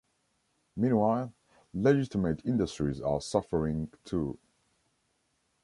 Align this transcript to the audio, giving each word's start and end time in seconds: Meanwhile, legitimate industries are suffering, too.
Meanwhile, 0.75 1.31
legitimate 1.75 2.41
industries 2.43 2.99
are 2.99 3.21
suffering, 3.21 3.91
too. 4.03 4.39